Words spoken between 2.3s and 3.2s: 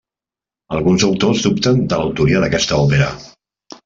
d'aquesta òpera.